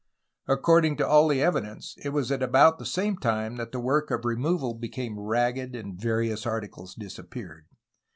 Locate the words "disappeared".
6.95-7.67